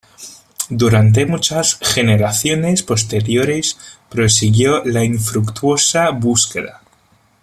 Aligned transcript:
Durante 0.71 1.27
muchas 1.27 1.77
generaciones 1.79 2.81
posteriores 2.81 3.77
prosiguió 4.09 4.83
la 4.83 5.03
infructuosa 5.03 6.09
búsqueda. 6.09 6.81